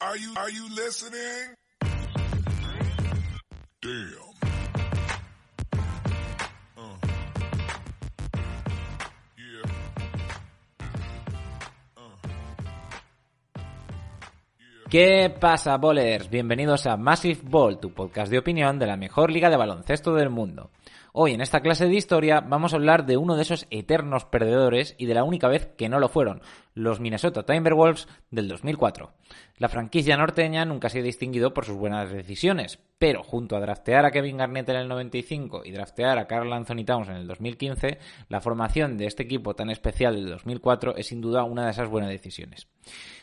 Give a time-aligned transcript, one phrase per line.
[0.00, 1.56] Are you, are you listening?
[3.82, 4.14] Damn.
[6.76, 6.82] Uh.
[11.96, 12.08] Uh.
[14.88, 16.30] ¿Qué pasa, bowlers?
[16.30, 20.30] Bienvenidos a Massive Ball, tu podcast de opinión de la mejor liga de baloncesto del
[20.30, 20.70] mundo.
[21.20, 24.94] Hoy en esta clase de historia vamos a hablar de uno de esos eternos perdedores
[24.98, 26.42] y de la única vez que no lo fueron,
[26.74, 29.10] los Minnesota Timberwolves del 2004.
[29.56, 34.06] La franquicia norteña nunca se ha distinguido por sus buenas decisiones, pero junto a draftear
[34.06, 37.98] a Kevin Garnett en el 95 y draftear a Carl Anthony Towns en el 2015,
[38.28, 41.88] la formación de este equipo tan especial del 2004 es sin duda una de esas
[41.88, 42.68] buenas decisiones.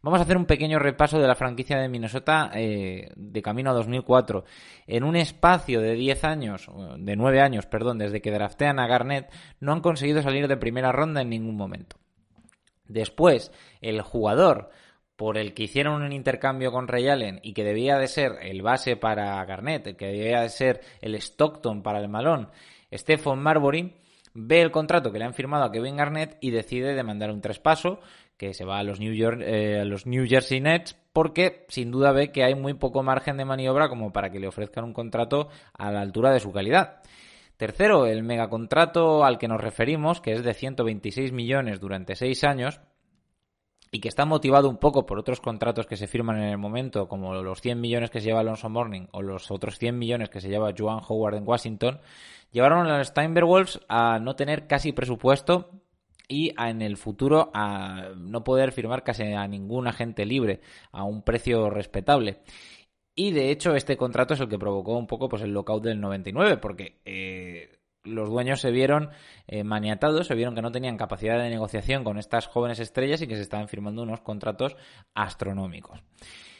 [0.00, 3.74] Vamos a hacer un pequeño repaso de la franquicia de Minnesota eh, de camino a
[3.74, 4.44] 2004.
[4.86, 9.30] En un espacio de 10 años, de 9 años, perdón, desde que draftean a Garnett,
[9.60, 11.96] no han conseguido salir de primera ronda en ningún momento.
[12.86, 14.70] Después, el jugador
[15.16, 18.62] por el que hicieron un intercambio con Ray Allen y que debía de ser el
[18.62, 22.50] base para Garnett, que debía de ser el Stockton para el Malón,
[22.92, 23.94] Stephen Marbury,
[24.34, 28.00] ve el contrato que le han firmado a Kevin Garnett y decide demandar un traspaso
[28.36, 32.54] que se va eh, a los New Jersey Nets porque sin duda ve que hay
[32.54, 36.30] muy poco margen de maniobra como para que le ofrezcan un contrato a la altura
[36.30, 37.02] de su calidad.
[37.58, 42.80] Tercero, el megacontrato al que nos referimos, que es de 126 millones durante seis años,
[43.90, 47.08] y que está motivado un poco por otros contratos que se firman en el momento,
[47.08, 50.40] como los 100 millones que se lleva Alonso Morning o los otros 100 millones que
[50.40, 52.00] se lleva Joan Howard en Washington,
[52.52, 55.70] llevaron a los Timberwolves a no tener casi presupuesto
[56.28, 60.60] y a, en el futuro a no poder firmar casi a ningún agente libre
[60.92, 62.38] a un precio respetable.
[63.18, 66.00] Y de hecho este contrato es el que provocó un poco pues el lockout del
[66.00, 69.10] 99 porque eh, los dueños se vieron
[69.48, 73.26] eh, maniatados, se vieron que no tenían capacidad de negociación con estas jóvenes estrellas y
[73.26, 74.76] que se estaban firmando unos contratos
[75.14, 76.00] astronómicos.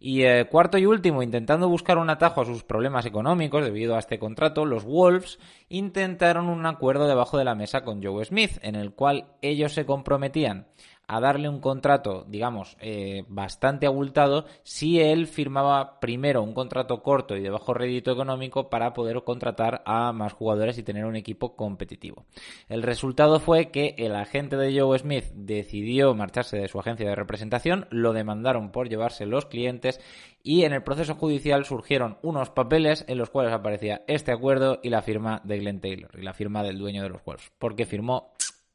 [0.00, 4.00] Y eh, cuarto y último, intentando buscar un atajo a sus problemas económicos debido a
[4.00, 8.74] este contrato, los Wolves intentaron un acuerdo debajo de la mesa con Joe Smith, en
[8.74, 10.66] el cual ellos se comprometían
[11.10, 17.36] a darle un contrato, digamos, eh, bastante abultado si él firmaba primero un contrato corto
[17.36, 21.56] y de bajo rédito económico para poder contratar a más jugadores y tener un equipo
[21.56, 22.26] competitivo.
[22.68, 27.16] El resultado fue que el agente de Joe Smith decidió marcharse de su agencia de
[27.16, 30.00] representación, lo demandaron por llevarse los clientes
[30.44, 34.90] y en el proceso judicial surgieron unos papeles en los cuales aparecía este acuerdo y
[34.90, 38.32] la firma de Glenn Taylor y la firma del dueño de los Wolves, porque firmó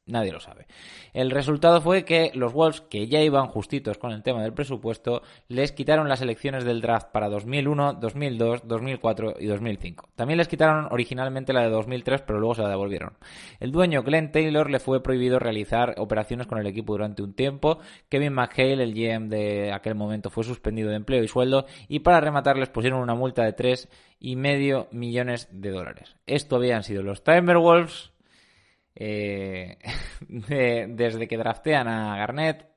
[0.07, 0.67] Nadie lo sabe.
[1.13, 5.23] El resultado fue que los Wolves, que ya iban justitos con el tema del presupuesto,
[5.47, 10.09] les quitaron las elecciones del draft para 2001, 2002, 2004 y 2005.
[10.15, 13.17] También les quitaron originalmente la de 2003, pero luego se la devolvieron.
[13.59, 17.79] El dueño Glenn Taylor le fue prohibido realizar operaciones con el equipo durante un tiempo.
[18.07, 21.65] Kevin McHale, el GM de aquel momento, fue suspendido de empleo y sueldo.
[21.87, 26.15] Y para rematar les pusieron una multa de 3,5 millones de dólares.
[26.27, 28.14] Esto habían sido los Timberwolves
[28.95, 29.77] eh,
[30.27, 32.67] de, desde que draftean a Garnett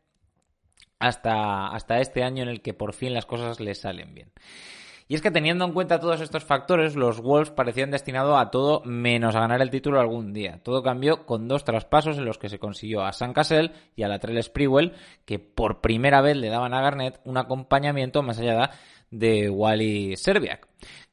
[0.98, 4.32] hasta, hasta este año en el que por fin las cosas les salen bien.
[5.10, 8.82] Y es que teniendo en cuenta todos estos factores, los Wolves parecían destinados a todo
[8.84, 10.60] menos a ganar el título algún día.
[10.62, 14.08] Todo cambió con dos traspasos en los que se consiguió a San Cassell y a
[14.08, 14.92] la Trell Sprewell,
[15.24, 18.70] que por primera vez le daban a Garnett un acompañamiento más allá
[19.10, 20.67] de Wally Serbiak.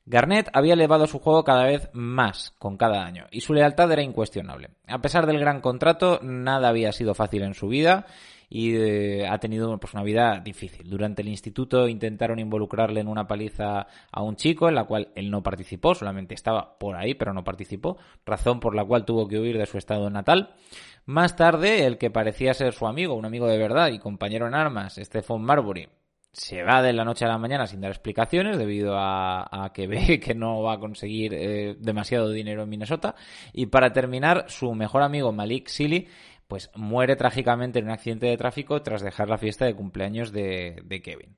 [0.08, 4.04] Garnett había elevado su juego cada vez más con cada año y su lealtad era
[4.04, 4.70] incuestionable.
[4.88, 8.06] A pesar del gran contrato, nada había sido fácil en su vida
[8.48, 10.88] y eh, ha tenido pues, una vida difícil.
[10.88, 15.32] Durante el instituto intentaron involucrarle en una paliza a un chico en la cual él
[15.32, 19.40] no participó, solamente estaba por ahí pero no participó, razón por la cual tuvo que
[19.40, 20.54] huir de su estado natal.
[21.06, 24.54] Más tarde, el que parecía ser su amigo, un amigo de verdad y compañero en
[24.54, 25.88] armas, Stephen Marbury,
[26.35, 30.19] se va de la noche a la mañana sin dar explicaciones debido a, que ve
[30.23, 33.16] que no va a conseguir eh, demasiado dinero en Minnesota.
[33.53, 36.07] Y para terminar, su mejor amigo Malik Silly
[36.47, 40.81] pues muere trágicamente en un accidente de tráfico tras dejar la fiesta de cumpleaños de,
[40.84, 41.38] de Kevin.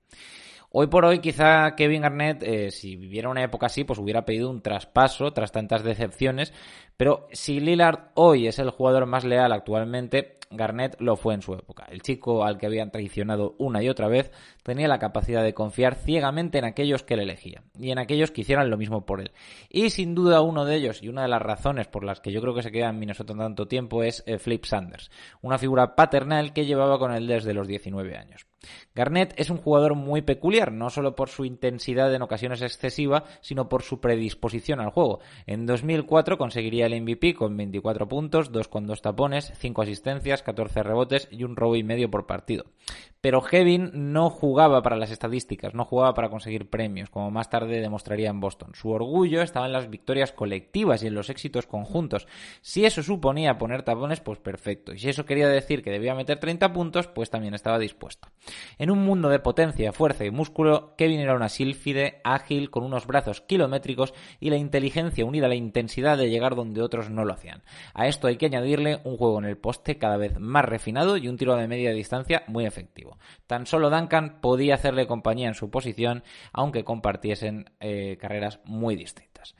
[0.69, 4.49] Hoy por hoy quizá Kevin Garnett, eh, si viviera una época así, pues hubiera pedido
[4.49, 6.53] un traspaso tras tantas decepciones,
[6.97, 11.53] pero si Lillard hoy es el jugador más leal actualmente, Garnett lo fue en su
[11.53, 11.85] época.
[11.89, 14.31] El chico al que habían traicionado una y otra vez
[14.63, 18.41] tenía la capacidad de confiar ciegamente en aquellos que le elegía y en aquellos que
[18.41, 19.31] hicieran lo mismo por él.
[19.69, 22.41] Y sin duda uno de ellos y una de las razones por las que yo
[22.41, 25.11] creo que se queda en Minnesota tanto tiempo es eh, Flip Sanders,
[25.41, 28.47] una figura paternal que llevaba con él desde los 19 años.
[28.95, 33.69] Garnett es un jugador muy peculiar, no solo por su intensidad en ocasiones excesiva, sino
[33.69, 35.19] por su predisposición al juego.
[35.45, 40.83] En 2004 conseguiría el MVP con 24 puntos, 2 con 2 tapones, 5 asistencias, 14
[40.83, 42.65] rebotes y un robo y medio por partido.
[43.19, 47.81] Pero Kevin no jugaba para las estadísticas, no jugaba para conseguir premios, como más tarde
[47.81, 48.73] demostraría en Boston.
[48.75, 52.27] Su orgullo estaba en las victorias colectivas y en los éxitos conjuntos.
[52.61, 54.93] Si eso suponía poner tapones, pues perfecto.
[54.93, 58.29] Y si eso quería decir que debía meter 30 puntos, pues también estaba dispuesto.
[58.77, 63.07] En un mundo de potencia, fuerza y músculo, Kevin era una sílfide, ágil, con unos
[63.07, 67.33] brazos kilométricos y la inteligencia unida a la intensidad de llegar donde otros no lo
[67.33, 67.63] hacían.
[67.93, 71.27] A esto hay que añadirle un juego en el poste cada vez más refinado y
[71.27, 73.17] un tiro de media distancia muy efectivo.
[73.47, 79.55] Tan solo Duncan podía hacerle compañía en su posición, aunque compartiesen eh, carreras muy distintas.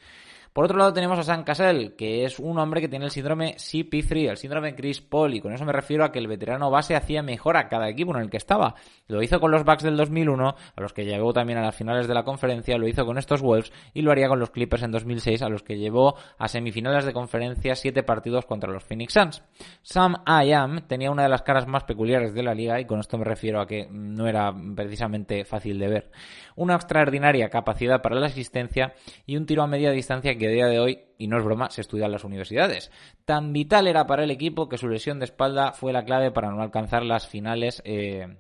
[0.58, 3.58] Por otro lado tenemos a Sam Cassell, que es un hombre que tiene el síndrome
[3.58, 6.96] CP3, el síndrome Chris Paul, y con eso me refiero a que el veterano base
[6.96, 8.74] hacía mejor a cada equipo en el que estaba.
[9.08, 12.08] Lo hizo con los Bucks del 2001, a los que llegó también a las finales
[12.08, 14.90] de la conferencia, lo hizo con estos Wolves y lo haría con los Clippers en
[14.90, 19.44] 2006, a los que llevó a semifinales de conferencia siete partidos contra los Phoenix Suns.
[19.84, 23.20] Sam I tenía una de las caras más peculiares de la liga y con esto
[23.20, 26.12] me refiero a que no era precisamente fácil de ver.
[26.56, 28.96] Una extraordinaria capacidad para la asistencia
[29.28, 31.82] y un tiro a media distancia que día de hoy, y no es broma, se
[31.82, 32.92] estudia en las universidades.
[33.26, 36.52] Tan vital era para el equipo que su lesión de espalda fue la clave para
[36.52, 38.38] no alcanzar las finales eh,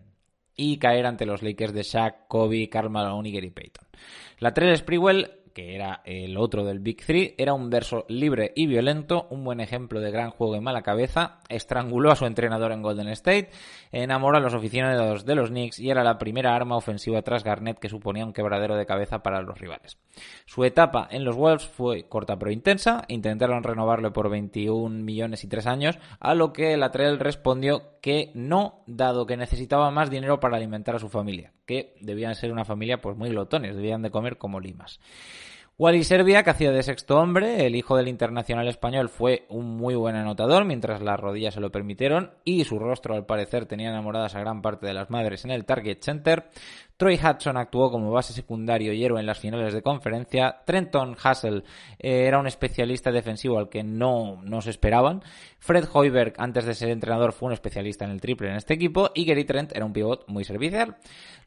[0.55, 3.87] y caer ante los Lakers de Shaq, Kobe, Karl Malone y Gary Payton.
[4.39, 8.67] La Trell Sprewell que era el otro del Big Three, era un verso libre y
[8.67, 12.83] violento, un buen ejemplo de gran juego y mala cabeza, estranguló a su entrenador en
[12.83, 13.49] Golden State,
[13.91, 17.79] enamoró a los oficiales de los Knicks y era la primera arma ofensiva tras Garnett
[17.79, 19.97] que suponía un quebradero de cabeza para los rivales.
[20.45, 25.47] Su etapa en los Wolves fue corta pero intensa, intentaron renovarlo por 21 millones y
[25.47, 30.57] 3 años, a lo que Latrell respondió que no, dado que necesitaba más dinero para
[30.57, 34.37] alimentar a su familia, que debían ser una familia pues muy glotones, debían de comer
[34.37, 34.99] como limas.
[35.79, 39.93] Wally Serbia, que hacía de sexto hombre, el hijo del internacional español, fue un muy
[39.93, 44.33] buen anotador mientras las rodillas se lo permitieron y su rostro al parecer tenía enamoradas
[44.33, 46.49] a gran parte de las madres en el Target Center.
[46.97, 50.63] Troy Hudson actuó como base secundario y héroe en las finales de conferencia.
[50.65, 51.63] Trenton Hassel
[51.99, 55.21] eh, era un especialista defensivo al que no, no se esperaban.
[55.59, 59.11] Fred Hoiberg, antes de ser entrenador, fue un especialista en el triple en este equipo.
[59.13, 60.97] Y Gary Trent era un pivot muy servicial.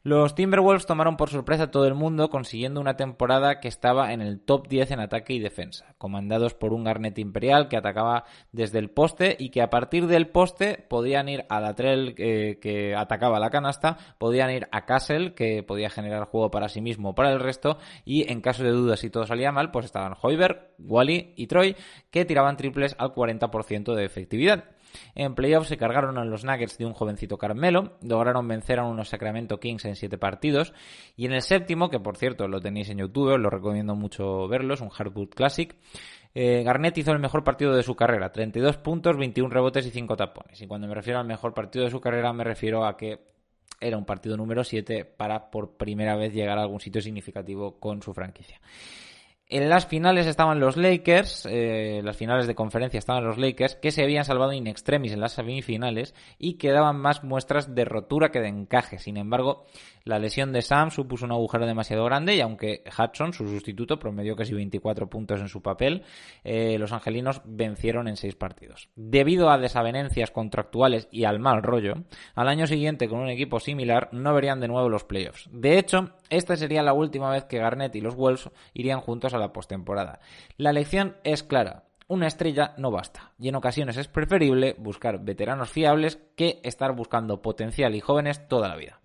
[0.03, 4.21] Los Timberwolves tomaron por sorpresa a todo el mundo, consiguiendo una temporada que estaba en
[4.21, 8.79] el top 10 en ataque y defensa, comandados por un Garnet Imperial que atacaba desde
[8.79, 12.95] el poste y que a partir del poste podían ir a la trail eh, que
[12.95, 17.15] atacaba la canasta, podían ir a Castle, que podía generar juego para sí mismo o
[17.15, 20.71] para el resto, y en caso de dudas si todo salía mal, pues estaban Hoiberg,
[20.79, 21.75] Wally y Troy,
[22.09, 24.65] que tiraban triples al 40% de efectividad.
[25.15, 29.09] En playoffs se cargaron a los Nuggets de un jovencito Carmelo, lograron vencer a unos
[29.09, 30.73] Sacramento Kings en 7 partidos,
[31.15, 34.47] y en el séptimo, que por cierto lo tenéis en YouTube, os lo recomiendo mucho
[34.47, 35.75] verlo, un Hardwood Classic,
[36.33, 40.15] eh, Garnett hizo el mejor partido de su carrera, 32 puntos, 21 rebotes y 5
[40.15, 40.61] tapones.
[40.61, 43.19] Y cuando me refiero al mejor partido de su carrera me refiero a que
[43.81, 48.01] era un partido número 7 para por primera vez llegar a algún sitio significativo con
[48.01, 48.61] su franquicia.
[49.51, 53.91] En las finales estaban los Lakers, eh, las finales de conferencia estaban los Lakers, que
[53.91, 58.31] se habían salvado in extremis en las semifinales y que daban más muestras de rotura
[58.31, 58.97] que de encaje.
[58.97, 59.65] Sin embargo,
[60.05, 64.37] la lesión de Sam supuso un agujero demasiado grande y aunque Hudson, su sustituto, promedió
[64.37, 66.03] casi 24 puntos en su papel,
[66.45, 68.87] eh, los angelinos vencieron en seis partidos.
[68.95, 71.95] Debido a desavenencias contractuales y al mal rollo,
[72.35, 75.49] al año siguiente con un equipo similar no verían de nuevo los playoffs.
[75.51, 79.40] De hecho, esta sería la última vez que Garnett y los Wolves irían juntos a
[79.41, 80.19] la postemporada.
[80.57, 81.85] La lección es clara.
[82.07, 87.41] Una estrella no basta, y en ocasiones es preferible buscar veteranos fiables que estar buscando
[87.41, 89.01] potencial y jóvenes toda la vida.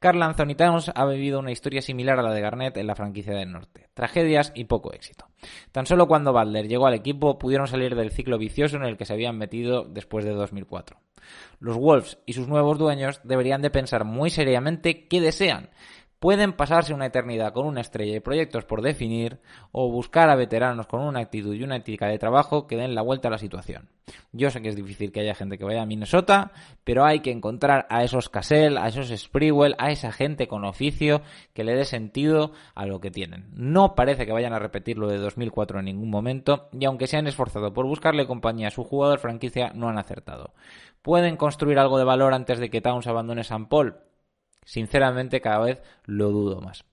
[0.00, 3.34] Carl Anthony Towns ha vivido una historia similar a la de Garnett en la franquicia
[3.34, 3.90] del norte.
[3.92, 5.26] Tragedias y poco éxito.
[5.72, 9.04] Tan solo cuando Butler llegó al equipo pudieron salir del ciclo vicioso en el que
[9.04, 10.96] se habían metido después de 2004.
[11.58, 15.68] Los Wolves y sus nuevos dueños deberían de pensar muy seriamente qué desean
[16.20, 19.40] Pueden pasarse una eternidad con una estrella y proyectos por definir
[19.72, 23.00] o buscar a veteranos con una actitud y una ética de trabajo que den la
[23.00, 23.88] vuelta a la situación.
[24.30, 26.52] Yo sé que es difícil que haya gente que vaya a Minnesota,
[26.84, 31.22] pero hay que encontrar a esos Cassell, a esos Sprewell, a esa gente con oficio
[31.54, 33.48] que le dé sentido a lo que tienen.
[33.54, 37.16] No parece que vayan a repetir lo de 2004 en ningún momento y aunque se
[37.16, 40.52] han esforzado por buscarle compañía a su jugador franquicia, no han acertado.
[41.00, 43.96] ¿Pueden construir algo de valor antes de que Towns abandone San Paul?
[44.70, 46.84] Sinceramente, cada vez lo dudo más.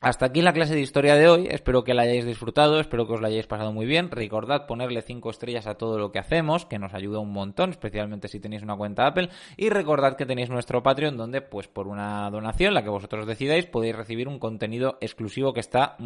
[0.00, 1.46] Hasta aquí la clase de historia de hoy.
[1.50, 4.10] Espero que la hayáis disfrutado, espero que os la hayáis pasado muy bien.
[4.10, 8.28] Recordad ponerle 5 estrellas a todo lo que hacemos, que nos ayuda un montón, especialmente
[8.28, 9.28] si tenéis una cuenta Apple.
[9.58, 13.66] Y recordad que tenéis nuestro Patreon, donde, pues por una donación, la que vosotros decidáis,
[13.66, 15.98] podéis recibir un contenido exclusivo que está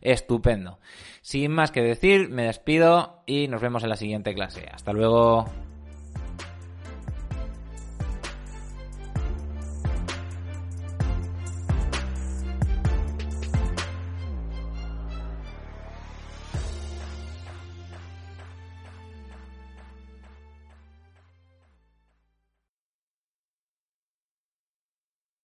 [0.00, 0.78] estupendo.
[1.20, 4.66] Sin más que decir, me despido y nos vemos en la siguiente clase.
[4.72, 5.71] Hasta luego.